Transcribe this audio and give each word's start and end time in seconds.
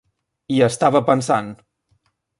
Hi 0.53 0.57
estava 0.67 1.03
pensant. 1.11 1.55